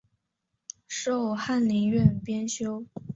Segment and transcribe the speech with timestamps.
[0.87, 2.83] 授翰林院编修。